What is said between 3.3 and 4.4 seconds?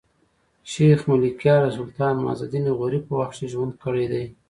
کښي ژوند کړی دﺉ.